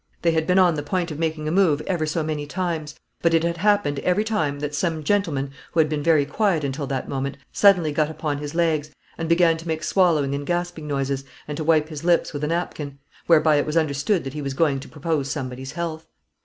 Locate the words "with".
12.33-12.43